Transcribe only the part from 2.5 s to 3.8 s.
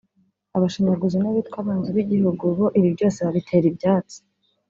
bo ibi byose babitera